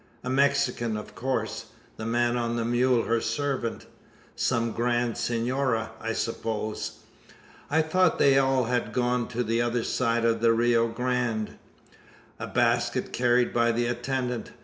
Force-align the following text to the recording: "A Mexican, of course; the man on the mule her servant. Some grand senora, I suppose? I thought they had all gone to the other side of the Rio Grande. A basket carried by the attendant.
"A 0.23 0.31
Mexican, 0.31 0.97
of 0.97 1.13
course; 1.13 1.65
the 1.97 2.07
man 2.07 2.35
on 2.35 2.55
the 2.55 2.65
mule 2.65 3.03
her 3.03 3.21
servant. 3.21 3.85
Some 4.35 4.71
grand 4.71 5.15
senora, 5.15 5.91
I 6.01 6.13
suppose? 6.13 7.01
I 7.69 7.83
thought 7.83 8.17
they 8.17 8.33
had 8.33 8.39
all 8.43 8.79
gone 8.91 9.27
to 9.27 9.43
the 9.43 9.61
other 9.61 9.83
side 9.83 10.25
of 10.25 10.41
the 10.41 10.53
Rio 10.53 10.87
Grande. 10.87 11.59
A 12.39 12.47
basket 12.47 13.13
carried 13.13 13.53
by 13.53 13.71
the 13.71 13.85
attendant. 13.85 14.49